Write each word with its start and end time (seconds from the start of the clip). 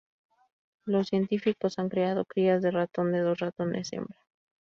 Los 0.83 1.09
científicos 1.09 1.77
han 1.77 1.87
creado 1.89 2.25
crías 2.25 2.63
de 2.63 2.71
ratón 2.71 3.11
de 3.11 3.19
dos 3.19 3.37
ratones 3.37 3.93
hembra. 3.93 4.17